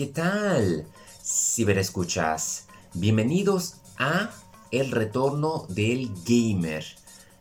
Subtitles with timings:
[0.00, 0.86] ¿qué tal?
[1.22, 4.30] Ciberescuchas, bienvenidos a
[4.70, 6.86] El Retorno del Gamer.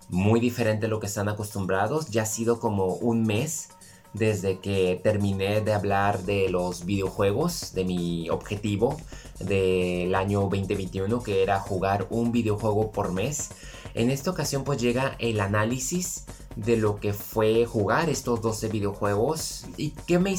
[0.09, 3.69] Muy diferente a lo que están acostumbrados, ya ha sido como un mes
[4.11, 8.97] desde que terminé de hablar de los videojuegos, de mi objetivo
[9.39, 13.51] del año 2021, que era jugar un videojuego por mes.
[13.93, 19.65] En esta ocasión pues llega el análisis de lo que fue jugar estos 12 videojuegos.
[19.77, 20.31] Y qué me,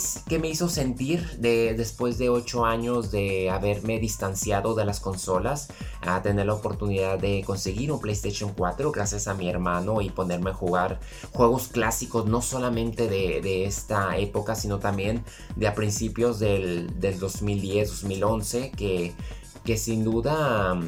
[0.48, 5.68] hizo sentir de, después de 8 años de haberme distanciado de las consolas
[6.02, 10.50] a tener la oportunidad de conseguir un PlayStation 4 gracias a mi hermano y ponerme
[10.50, 11.00] a jugar
[11.32, 15.24] juegos clásicos no solamente de, esta época sino también
[15.56, 19.12] de a principios del, 2010-2011 que,
[19.64, 20.78] que sin duda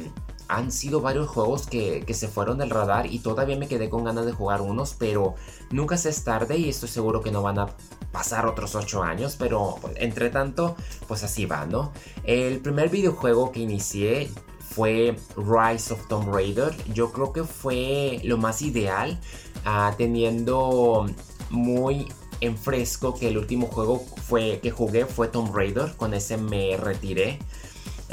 [0.47, 4.25] han sido varios juegos que, se fueron del radar y todavía me quedé con ganas
[4.25, 5.35] de jugar unos, pero
[5.71, 7.69] nunca se es tarde y estoy seguro que no van a
[8.11, 10.75] pasar otros 8 años, pero entre tanto,
[11.07, 11.91] pues así va, ¿no?
[12.23, 16.75] El primer videojuego que inicié fue Rise of Tomb Raider.
[16.93, 19.19] Yo creo que fue lo más ideal,
[19.65, 21.05] ah, teniendo
[21.49, 22.07] muy
[22.41, 26.75] en fresco que el último juego fue, que jugué fue Tomb Raider, con ese me
[26.77, 27.39] retiré.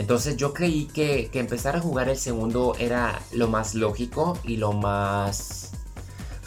[0.00, 4.72] Entonces yo creí que, empezar a jugar el segundo era lo más lógico y lo
[4.72, 5.72] más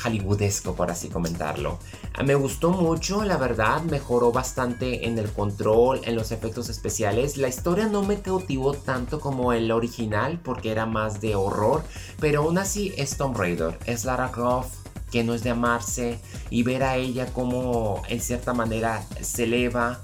[0.03, 1.77] hollywoodesco, por así comentarlo.
[2.25, 7.37] Me gustó mucho, la verdad, mejoró bastante en el control, en los efectos especiales.
[7.37, 11.83] La historia no me cautivó tanto como el original porque era más de horror,
[12.19, 14.77] pero aún así es Tomb Raider, es Lara Croft
[15.11, 19.99] que no es de amarse y ver a ella como en cierta manera se eleva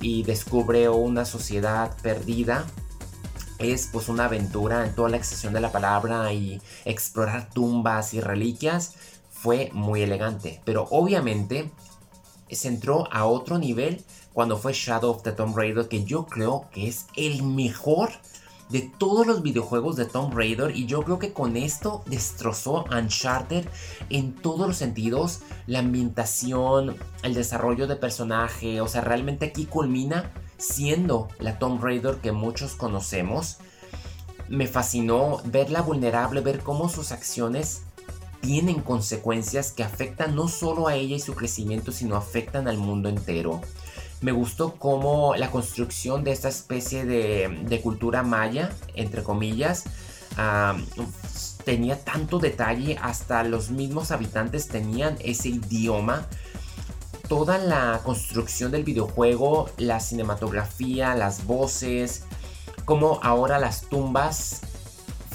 [0.00, 2.64] y descubre una sociedad perdida
[3.72, 8.20] es pues una aventura en toda la extensión de la palabra y explorar tumbas y
[8.20, 8.94] reliquias
[9.30, 10.60] fue muy elegante.
[10.64, 11.70] Pero obviamente
[12.50, 16.68] se entró a otro nivel cuando fue Shadow of the Tomb Raider que yo creo
[16.72, 18.10] que es el mejor
[18.70, 23.66] de todos los videojuegos de Tomb Raider y yo creo que con esto destrozó Uncharted
[24.10, 30.32] en todos los sentidos, la ambientación, el desarrollo de personaje, o sea, realmente aquí culmina
[30.56, 33.58] siendo la Tomb Raider que muchos conocemos.
[34.48, 37.82] Me fascinó verla vulnerable, ver cómo sus acciones
[38.40, 43.08] tienen consecuencias que afectan no solo a ella y su crecimiento, sino afectan al mundo
[43.08, 43.62] entero.
[44.24, 49.84] Me gustó cómo la construcción de esta especie de, cultura maya, entre comillas,
[51.66, 56.26] tenía tanto detalle, hasta los mismos habitantes tenían ese idioma.
[57.28, 62.22] Toda la construcción del videojuego, la cinematografía, las voces,
[62.86, 64.62] como ahora las tumbas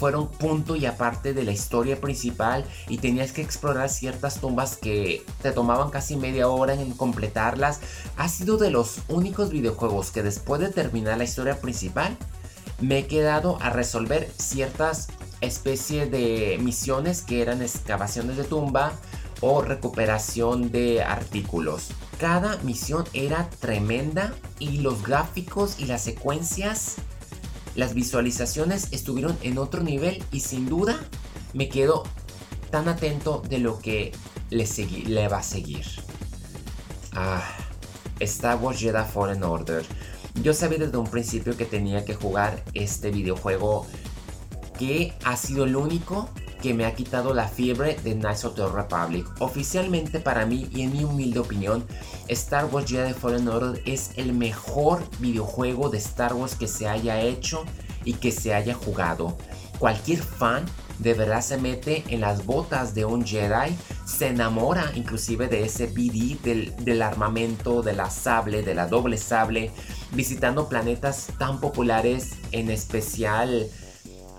[0.00, 5.22] fueron punto y aparte de la historia principal y tenías que explorar ciertas tumbas que
[5.42, 7.80] te tomaban casi media hora en completarlas.
[8.16, 12.16] Ha sido de los únicos videojuegos que después de terminar la historia principal
[12.80, 15.08] me he quedado a resolver ciertas
[15.42, 18.92] especies de misiones que eran excavaciones de tumba
[19.42, 21.90] o recuperación de artículos.
[22.18, 26.96] Cada misión era tremenda y los gráficos y las secuencias,
[27.74, 30.98] las visualizaciones estuvieron en otro nivel y sin duda
[31.52, 32.04] me quedo
[32.70, 34.12] tan atento de lo que
[34.50, 35.86] le, va a seguir.
[37.12, 37.42] Ah,
[38.20, 39.84] Star Wars Jedi Fallen Order.
[40.42, 43.86] Yo sabía desde un principio que tenía que jugar este videojuego
[44.78, 46.28] que ha sido el único
[46.60, 49.26] que me ha quitado la fiebre de Knights of the Republic.
[49.38, 51.84] Oficialmente para mí y en mi humilde opinión,
[52.28, 57.20] Star Wars Jedi Fallen Order es el mejor videojuego de Star Wars que se haya
[57.20, 57.64] hecho
[58.04, 59.36] y que se haya jugado.
[59.78, 60.66] Cualquier fan
[60.98, 65.86] de verdad se mete en las botas de un Jedi, se enamora inclusive de ese
[65.86, 69.70] BD, del, del, armamento, de la sable, de la doble sable,
[70.12, 73.70] visitando planetas tan populares, en especial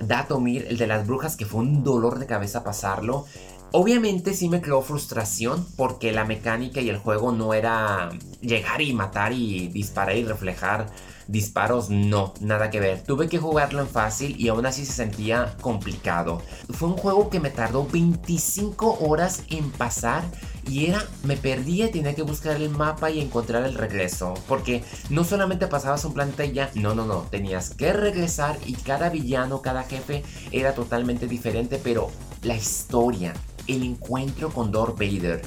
[0.01, 3.25] Datomir, el de las brujas, que fue un dolor de cabeza pasarlo.
[3.73, 8.09] Obviamente sí me creó frustración porque la mecánica y el juego no era
[8.41, 10.87] llegar y matar y disparar y reflejar
[11.27, 13.03] disparos, no, nada que ver.
[13.03, 16.41] Tuve que jugarlo en fácil y aún así se sentía complicado.
[16.71, 20.23] Fue un juego que me tardó 25 horas en pasar
[20.67, 24.33] y era, me perdía tenía que buscar el mapa y encontrar el regreso.
[24.47, 26.21] Porque no solamente pasabas un
[26.53, 31.79] ya, no, no, no, tenías que regresar y cada villano, cada jefe era totalmente diferente,
[31.81, 32.11] pero
[32.43, 33.33] la historia,
[33.67, 35.41] el encuentro con Darth Vader,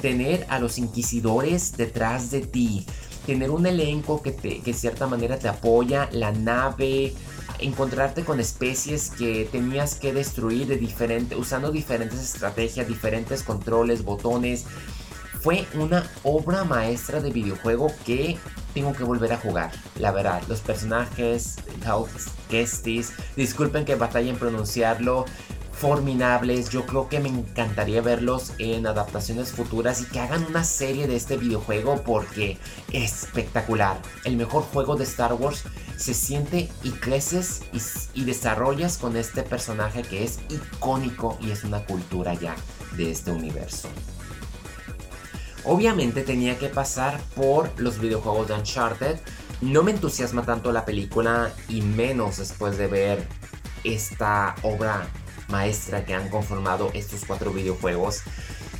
[0.00, 2.86] tener a los inquisidores detrás de ti,
[3.26, 7.14] tener un elenco que, te, que de cierta manera te apoya, la nave,
[7.60, 14.64] encontrarte con especies que tenías que destruir de diferente, usando diferentes estrategias, diferentes controles, botones.
[15.42, 18.36] fue una obra maestra de videojuego que
[18.74, 19.70] tengo que volver a jugar.
[19.96, 21.56] La verdad, los personajes,
[23.36, 25.24] disculpen que batalla en pronunciarlo,
[25.80, 26.68] forminables.
[26.68, 31.16] Yo creo que me encantaría verlos en adaptaciones futuras y que hagan una serie de
[31.16, 32.58] este videojuego porque
[32.92, 34.00] es espectacular.
[34.24, 35.64] El mejor juego de Star Wars
[35.96, 41.64] se siente y creces y, y desarrollas con este personaje que es icónico y es
[41.64, 42.54] una cultura ya
[42.96, 43.88] de este universo.
[45.64, 49.18] Obviamente tenía que pasar por los videojuegos de Uncharted.
[49.62, 53.28] No me entusiasma tanto la película y menos después de ver
[53.84, 55.08] esta obra
[55.50, 58.22] maestra que han conformado estos cuatro videojuegos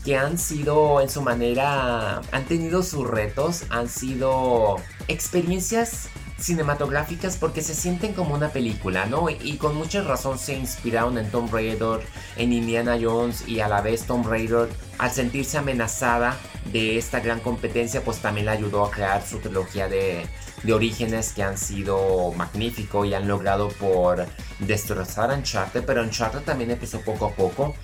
[0.05, 4.77] que han sido en su manera, han tenido sus retos, han sido
[5.09, 6.09] experiencias
[6.39, 9.29] cinematográficas porque se sienten como una película, ¿no?
[9.29, 12.01] Y con mucha razón se inspiraron en Tomb Raider,
[12.37, 16.39] en Indiana Jones y a la vez Tomb Raider, al sentirse amenazada
[16.73, 20.27] de esta gran competencia, pues también le ayudó a crear su trilogía de,
[20.63, 24.27] de orígenes que han sido magníficos y han logrado por
[24.59, 27.75] destrozar Uncharted, pero Uncharted también empezó poco a poco.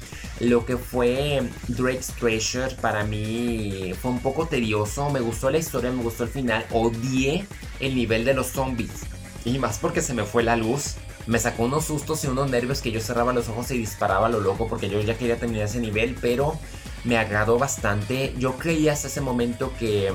[0.41, 5.91] Lo que fue Drake's Treasure para mí fue un poco tedioso, me gustó la historia,
[5.91, 7.47] me gustó el final, odié
[7.81, 9.07] el nivel de los zombies.
[9.45, 10.97] Y más porque se me fue la luz.
[11.27, 14.29] Me sacó unos sustos y unos nervios que yo cerraba los ojos y disparaba a
[14.31, 16.57] lo loco porque yo ya quería terminar ese nivel, pero
[17.03, 18.35] me agradó bastante.
[18.39, 20.13] Yo creía hasta ese momento que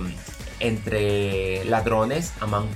[0.62, 2.76] entre ladrones, Among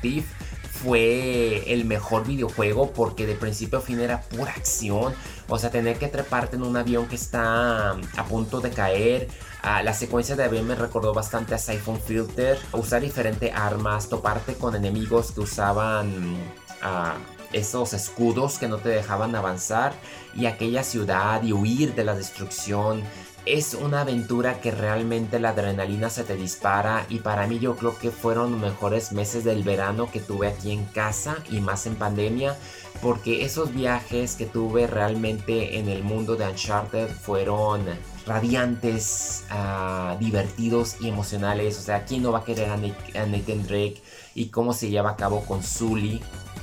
[0.85, 5.13] fue el mejor videojuego porque de principio a fin era pura acción.
[5.47, 9.29] O sea, tener que treparte en un avión que está a punto de caer.
[9.63, 12.59] Ah, la secuencia de avión me recordó bastante a Siphon Filter.
[12.73, 16.37] Usar diferentes armas, toparte con enemigos que usaban
[16.83, 17.15] ah,
[17.51, 19.93] esos escudos que no te dejaban avanzar.
[20.35, 23.01] Y aquella ciudad y huir de la destrucción
[23.45, 27.97] es una aventura que realmente la adrenalina se te dispara y para mí yo creo
[27.97, 31.95] que fueron los mejores meses del verano que tuve aquí en casa y más en
[31.95, 32.55] pandemia
[33.01, 37.85] porque esos viajes que tuve realmente en el mundo de Uncharted fueron
[38.25, 41.77] radiantes, ah, divertidos y emocionales.
[41.77, 44.01] O sea, ¿quién no va a querer a, Nathan Drake
[44.33, 46.21] y cómo se lleva a cabo con Sully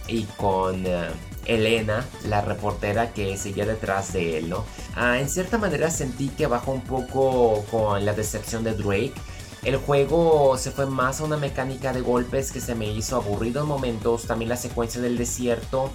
[0.09, 0.87] y con...
[0.87, 1.11] Eh,
[1.47, 4.65] Elena, la reportera que seguía detrás de él, ¿no?
[4.95, 9.15] Ah, en cierta manera sentí que bajó un poco con la decepción de Drake.
[9.65, 13.63] El juego se fue más a una mecánica de golpes que se me hizo aburrido
[13.63, 14.27] en momentos.
[14.27, 15.91] También la secuencia del desierto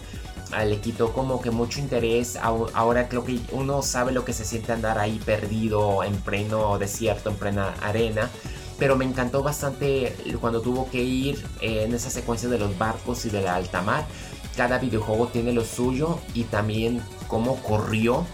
[0.51, 2.38] ah, le quitó como que mucho interés.
[2.38, 7.30] Ahora creo que uno sabe lo que se siente andar ahí perdido en pleno desierto,
[7.30, 8.30] en plena arena.
[8.79, 13.29] Pero me encantó bastante cuando tuvo que ir en esa secuencia de los barcos y
[13.29, 14.06] de la alta mar
[14.57, 18.25] cada videojuego tiene lo suyo y también cómo corrió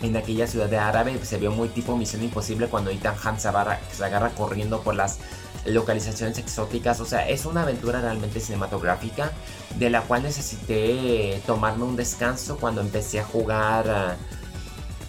[0.00, 1.22] en aquella ciudad de árabe.
[1.22, 5.18] Se vio muy tipo Misión Imposible cuando Ethan Hunt se agarra, corriendo por las
[5.66, 7.00] localizaciones exóticas.
[7.00, 9.30] O sea, es una aventura realmente cinematográfica
[9.76, 14.16] de la cual necesité tomarme un descanso cuando empecé a jugar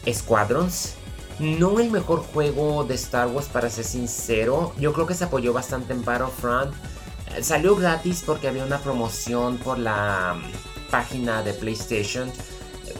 [0.05, 0.95] uh, Squadrons.
[1.39, 4.73] No el mejor juego de Star Wars para ser sincero.
[4.79, 6.73] Yo creo que se apoyó bastante en Battlefront.
[7.41, 12.31] Salió gratis porque había una promoción por la mm, página de PlayStation.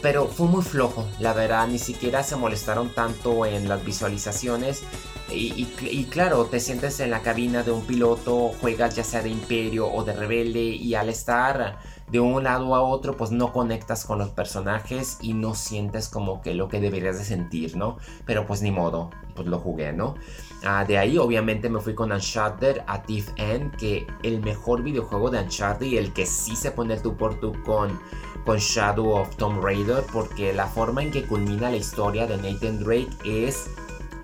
[0.02, 4.82] Pero fue muy flojo, la verdad, ni siquiera se molestaron tanto en las visualizaciones.
[5.30, 9.90] Y, claro, te sientes en la cabina de un piloto, juegas ya sea de imperio
[9.90, 11.78] o de rebelde y al estar
[12.10, 16.40] de un lado a otro pues no conectas con los personajes y no sientes como
[16.42, 17.98] que lo que deberías de sentir, ¿no?
[18.26, 20.14] Pero pues ni modo, pues lo jugué, ¿no?
[20.64, 25.30] Ah, de ahí obviamente me fui con Uncharted a Thief End, que el mejor videojuego
[25.30, 28.00] de Uncharted y el que sí se pone tú por tú con,
[28.44, 32.78] con Shadow of Tomb Raider, porque la forma en que culmina la historia de Nathan
[32.82, 33.68] Drake es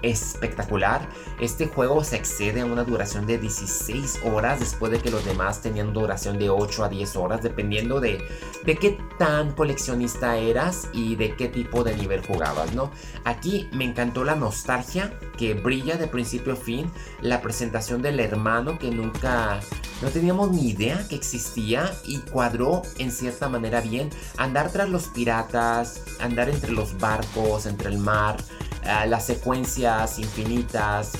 [0.02, 1.08] espectacular.
[1.40, 5.62] Este juego se excede a una duración de 16 horas después de que los demás
[5.62, 8.22] tenían duración de 8 a 10 horas, dependiendo de,
[8.64, 12.90] de qué tan coleccionista eras y de qué tipo de nivel jugabas, ¿no?
[13.24, 16.90] Aquí me encantó la nostalgia que brilla de principio a fin,
[17.20, 19.60] la presentación del hermano que nunca
[20.02, 25.08] no teníamos ni idea que existía y cuadró en cierta manera bien andar tras los
[25.08, 28.36] piratas, andar entre los barcos, entre el mar,
[28.84, 31.12] Ah, las secuencias infinitas,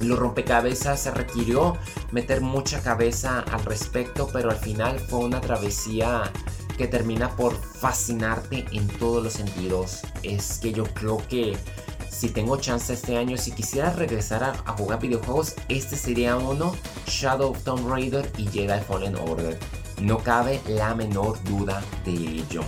[0.00, 1.76] los rompecabezas se requirió
[2.12, 6.30] meter mucha cabeza al respecto, pero al final fue una travesía
[6.76, 10.02] que termina por fascinarte en todos los sentidos.
[10.22, 11.56] Es que yo creo que
[12.08, 16.74] si tengo chance este año, si quisiera regresar a, jugar videojuegos, este sería uno,
[17.06, 19.58] Shadow of Tomb Raider y Jedi Fallen Order.
[20.00, 22.62] No cabe la menor duda de ello.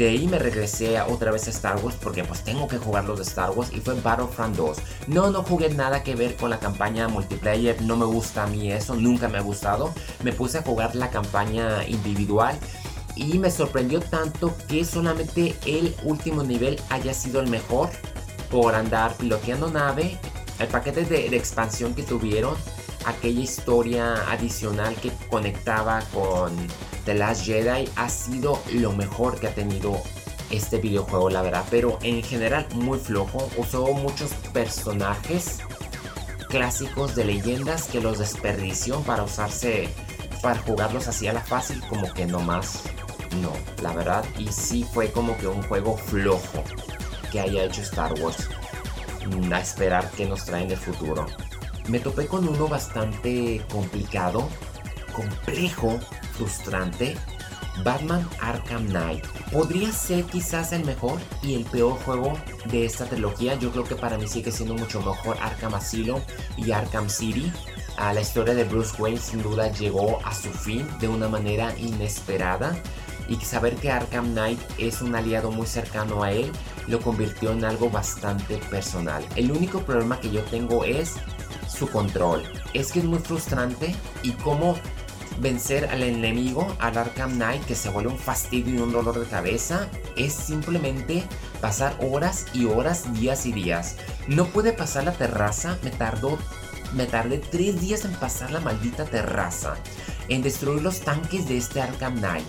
[0.00, 3.18] De ahí me regresé otra vez a Star Wars porque pues tengo que jugar los
[3.18, 4.78] de Star Wars y fue Battlefront 2.
[5.08, 8.72] No, no jugué nada que ver con la campaña multiplayer, no me gusta a mí
[8.72, 9.92] eso, nunca me ha gustado.
[10.24, 12.58] Me puse a jugar la campaña individual
[13.14, 17.90] y me sorprendió tanto que solamente el último nivel haya sido el mejor
[18.50, 20.18] por andar piloteando nave.
[20.58, 22.54] El paquete de, de expansión que tuvieron
[23.04, 26.56] aquella historia adicional que conectaba con
[27.04, 30.02] The Last Jedi ha sido lo mejor que ha tenido
[30.50, 31.64] este videojuego, la verdad.
[31.70, 33.48] Pero en general muy flojo.
[33.56, 35.58] Usó muchos personajes
[36.48, 39.88] clásicos de leyendas que los desperdició para usarse,
[40.42, 42.82] para jugarlos así a la fácil, como que no más.
[43.40, 43.52] No,
[43.82, 44.24] la verdad.
[44.38, 46.64] Y sí fue como que un juego flojo
[47.30, 48.48] que haya hecho Star Wars.
[49.52, 51.26] A esperar que nos trae en el futuro
[51.90, 54.48] me topé con uno bastante complicado,
[55.10, 55.98] complejo,
[56.32, 57.16] frustrante.
[57.84, 59.24] Batman Arkham Knight.
[59.52, 62.36] Podría ser quizás el mejor y el peor juego
[62.66, 63.54] de esta trilogía.
[63.54, 66.20] Yo creo que para mí sigue siendo mucho mejor Arkham Asylum
[66.56, 67.50] y Arkham City.
[67.96, 71.74] A la historia de Bruce Wayne sin duda llegó a su fin de una manera
[71.78, 72.76] inesperada
[73.28, 76.50] y saber que Arkham Knight es un aliado muy cercano a él
[76.90, 79.24] lo convirtió en algo bastante personal.
[79.36, 81.14] El único problema que yo tengo es
[81.68, 82.42] su control.
[82.74, 84.76] Es que es muy frustrante y cómo
[85.40, 89.26] vencer al enemigo, al Arkham Knight, que se vuelve un fastidio y un dolor de
[89.26, 91.24] cabeza, es simplemente
[91.60, 93.96] pasar horas y horas, días y días.
[94.28, 96.38] No pude pasar la terraza, me tardó,
[96.94, 99.76] me tardé tres días en pasar la maldita terraza,
[100.28, 102.46] en destruir los tanques de este Arkham Knight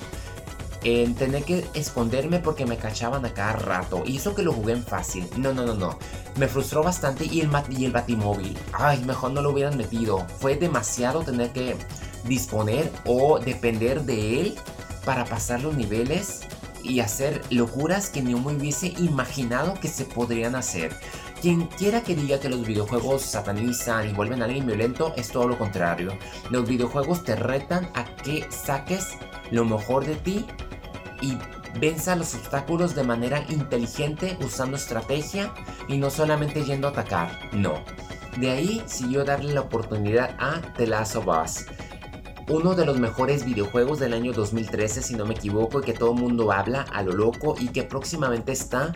[0.83, 4.03] en tener que esconderme porque me cachaban a cada rato.
[4.05, 5.27] Hizo que lo jugué en fácil.
[5.38, 5.98] No, no, no, no.
[6.38, 8.57] Me frustró bastante y el, y el batimóvil.
[8.74, 10.25] Ay, mejor no lo hubieran metido.
[10.39, 11.75] Fue demasiado tener que
[12.25, 14.56] disponer o depender de él
[15.06, 16.42] para pasar los niveles
[16.84, 20.96] y hacer locuras que ni me hubiese imaginado que se podrían hacer.
[21.42, 25.48] Quien quiera que diga que los videojuegos satanizan y vuelven a alguien violento es todo
[25.48, 26.18] lo contrario.
[26.50, 29.18] Los videojuegos te retan a que saques
[29.50, 30.46] lo mejor de ti
[31.22, 31.38] y
[31.80, 35.54] venza los obstáculos de manera inteligente usando estrategia
[35.88, 37.84] y no solamente yendo a atacar, no.
[38.38, 41.66] De ahí siguió darle la oportunidad a The Last of Us,
[42.51, 46.13] uno de los mejores videojuegos del año 2013 si no me equivoco y que todo
[46.13, 48.91] mundo habla a lo loco y que próximamente está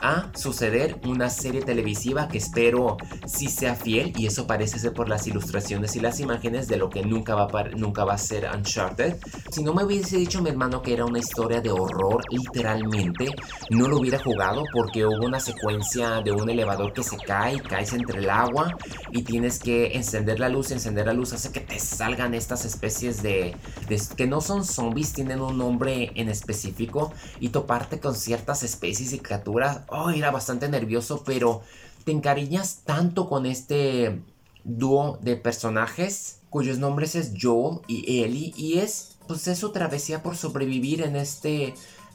[0.00, 5.08] a suceder una serie televisiva que espero si sea fiel y eso parece ser por
[5.08, 8.48] las ilustraciones y las imágenes de lo que nunca va a, nunca va a ser
[8.54, 9.16] Uncharted.
[9.50, 13.34] Si no me hubiese dicho mi hermano que era una historia de horror literalmente,
[13.70, 17.92] no lo hubiera jugado porque hubo una secuencia de un elevador que se cae, caes
[17.92, 18.76] entre el agua
[19.12, 23.22] y tienes que encender la luz, encender la luz hace que te salgan estas especies
[23.22, 23.56] de,
[23.88, 29.12] de que no son zombies, tienen un nombre en específico y toparte con ciertas especies
[29.12, 31.62] y criaturas oh, era bastante nervioso, pero
[32.04, 34.22] te encariñas tanto con este
[34.64, 40.22] dúo de personajes cuyos nombres es Joel y Ellie y es pues es su travesía
[40.22, 41.74] por sobrevivir en este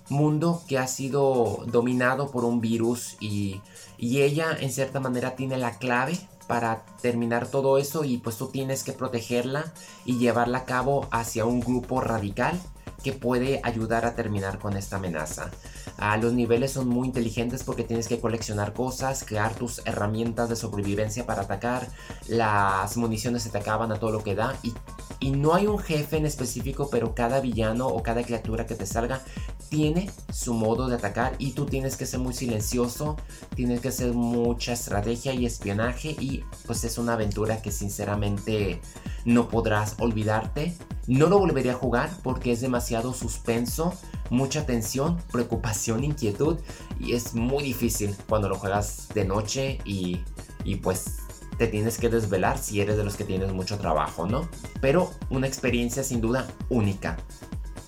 [0.10, 3.62] mundo que ha sido dominado por un virus y,
[3.98, 8.48] y ella en cierta manera tiene la clave para terminar todo eso y pues tú
[8.48, 12.60] tienes que protegerla y llevarla a cabo hacia un grupo radical
[13.04, 15.52] que puede ayudar a terminar con esta amenaza.
[15.98, 20.56] Ah, los niveles son muy inteligentes porque tienes que coleccionar cosas, crear tus herramientas de
[20.56, 21.88] sobrevivencia para atacar,
[22.28, 24.56] las municiones se te acaban a todo lo que da.
[24.62, 24.74] Y,
[25.20, 28.86] y no hay un jefe en específico, pero cada villano o cada criatura que te
[28.86, 29.22] salga
[29.70, 33.18] tiene su modo de atacar y tú tienes que ser muy silencioso,
[33.56, 38.82] tienes que hacer mucha estrategia y espionaje y pues es una aventura que sinceramente
[39.26, 40.76] no podrás olvidarte.
[41.08, 43.94] No lo volvería a jugar porque es demasiado suspenso,
[44.30, 46.60] mucha tensión, preocupación, inquietud
[47.00, 50.22] y es muy difícil cuando lo juegas de noche y,
[50.64, 51.18] y pues
[51.58, 54.50] te tienes que desvelar si eres de los que tienes mucho trabajo, ¿no?
[54.82, 57.18] Pero una experiencia sin duda única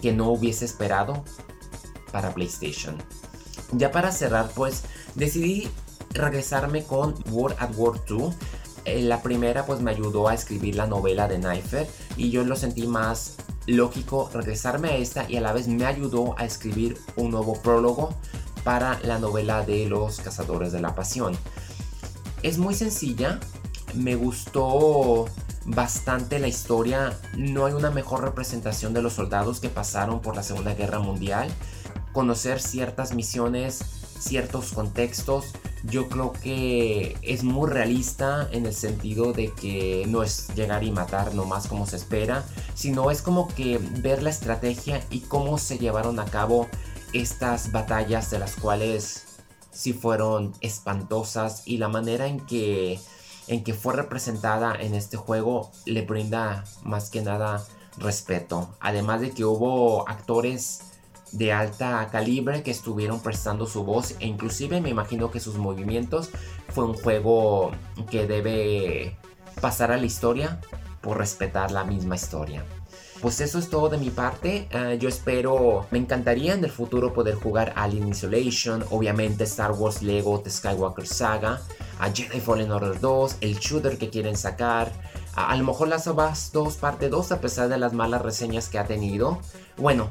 [0.02, 1.24] que no hubiese esperado
[2.12, 2.96] para PlayStation.
[3.74, 4.84] Ya para cerrar, pues
[5.16, 5.70] decidí
[6.12, 8.34] regresarme con World at War 2.
[8.86, 12.56] Eh, la primera pues me ayudó a escribir la novela de Knifer y yo lo
[12.56, 13.36] sentí más
[13.66, 18.16] lógico regresarme a esta y a la vez me ayudó a escribir un nuevo prólogo
[18.64, 21.38] para la novela de los cazadores de la pasión.
[22.44, 23.40] Es muy sencilla,
[23.94, 25.26] me gustó
[25.66, 30.44] bastante la historia, no hay una mejor representación de los soldados que pasaron por la
[30.44, 31.50] Segunda Guerra Mundial
[32.18, 33.80] conocer ciertas misiones,
[34.18, 35.54] ciertos contextos.
[35.84, 40.90] Yo creo que es muy realista en el sentido de que no es llegar y
[40.90, 42.44] matar nomás como se espera,
[42.74, 46.68] sino es como que ver la estrategia y cómo se llevaron a cabo
[47.14, 49.26] estas batallas de las cuales
[49.72, 53.00] sí fueron espantosas y la manera en que
[53.48, 57.64] en que fue representada en este juego le brinda más que nada
[58.00, 58.76] respeto.
[58.80, 60.82] Además de que hubo actores
[61.32, 66.30] de alta calibre que estuvieron prestando su voz e inclusive me imagino que sus movimientos
[66.70, 67.72] fue un juego
[68.10, 69.18] que debe
[69.62, 70.60] pasar a la historia
[71.02, 72.64] por respetar la misma historia.
[73.22, 74.68] Pues eso es todo de mi parte.
[74.72, 80.04] Ah, yo espero, me encantaría en el futuro poder jugar Alien Isolation, obviamente Star Wars
[80.04, 81.62] Lego The Skywalker Saga,
[82.00, 84.92] a Jedi Fallen Order 2, el shooter que quieren sacar,
[85.36, 86.20] a, lo mejor las of
[86.54, 89.40] 2 parte 2 a pesar de las malas reseñas que ha tenido.
[89.78, 90.10] Bueno,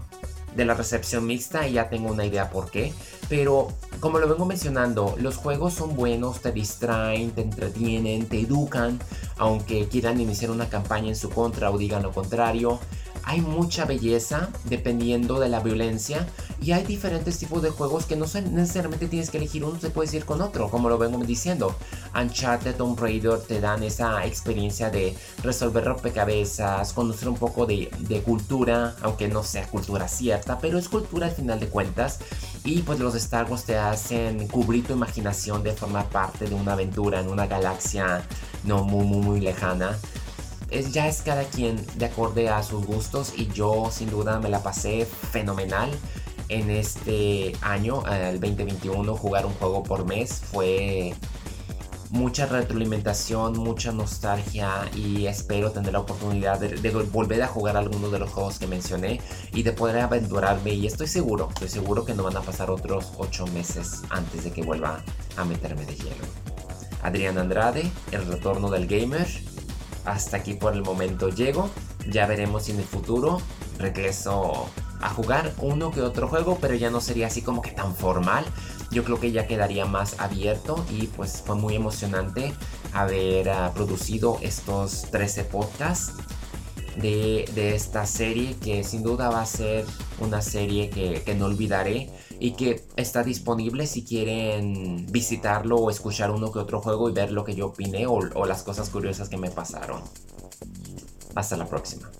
[0.56, 2.92] de la recepción mixta y ya tengo una idea por qué.
[3.28, 3.68] Pero
[4.00, 8.98] como lo vengo mencionando, los juegos son buenos, te distraen, te entretienen, te educan,
[9.36, 12.80] aunque quieran iniciar una campaña en su contra o digan lo contrario
[13.26, 16.26] hay mucha belleza dependiendo de la violencia
[16.62, 20.14] y hay diferentes tipos de juegos que no necesariamente tienes que elegir uno, te puedes
[20.14, 21.74] ir con otro, como lo vengo diciendo.
[22.14, 28.22] Uncharted, Tomb Raider te dan esa experiencia de resolver rompecabezas, conocer un poco de, de
[28.22, 32.20] cultura, aunque no sea cultura cierta, pero es cultura al final de cuentas.
[32.64, 36.74] Y pues los Star Wars te hacen cubrir tu imaginación de formar parte de una
[36.74, 38.22] aventura en una galaxia
[38.64, 39.96] no muy muy muy lejana
[40.70, 44.48] es, ya es cada quien de acorde a sus gustos y yo sin duda me
[44.48, 45.90] la pasé fenomenal
[46.48, 50.42] en este año, el 2021, jugar un juego por mes.
[50.50, 51.14] Fue
[52.10, 58.18] mucha retroalimentación, mucha nostalgia y espero tener la oportunidad de, volver a jugar algunos de
[58.18, 59.20] los juegos que mencioné
[59.52, 60.72] y de poder aventurarme.
[60.72, 64.52] Y estoy seguro, estoy seguro que no van a pasar otros 8 meses antes de
[64.52, 65.02] que vuelva
[65.36, 66.24] a meterme de hielo.
[67.02, 69.26] Adrián Andrade, el retorno del gamer
[70.06, 71.70] hasta aquí por el momento llego.
[72.08, 73.40] Ya veremos si en el futuro
[73.78, 74.68] regreso
[75.00, 78.44] a jugar uno que otro juego, pero ya no sería así como que tan formal.
[78.90, 82.54] Yo creo que ya quedaría más abierto y pues fue muy emocionante
[82.92, 86.14] haber ah, producido estos 13 podcasts
[86.96, 89.84] de, esta serie que sin duda va a ser
[90.18, 96.30] una serie que, que no olvidaré y que está disponible si quieren visitarlo o escuchar
[96.30, 99.28] uno que otro juego y ver lo que yo opiné o, o las cosas curiosas
[99.28, 100.02] que me pasaron.
[101.34, 102.10] Hasta la próxima.